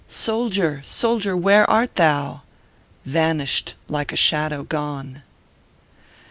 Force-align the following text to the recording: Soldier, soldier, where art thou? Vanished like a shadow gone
Soldier, 0.07 0.81
soldier, 0.83 1.37
where 1.37 1.69
art 1.69 1.93
thou? 1.93 2.41
Vanished 3.05 3.75
like 3.87 4.11
a 4.11 4.15
shadow 4.15 4.63
gone 4.63 5.21